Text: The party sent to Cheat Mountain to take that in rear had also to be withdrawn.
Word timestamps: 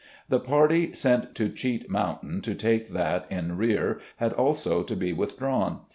The 0.29 0.39
party 0.39 0.95
sent 0.95 1.35
to 1.35 1.47
Cheat 1.47 1.87
Mountain 1.87 2.41
to 2.41 2.55
take 2.55 2.87
that 2.87 3.27
in 3.29 3.55
rear 3.55 3.99
had 4.15 4.33
also 4.33 4.81
to 4.81 4.95
be 4.95 5.13
withdrawn. 5.13 5.81